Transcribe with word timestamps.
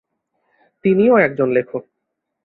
তিনিও 0.85 1.15
একজন 1.17 1.47
লেখক। 1.51 1.83